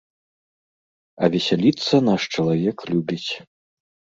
[1.23, 3.31] А весяліцца наш чалавек любіць.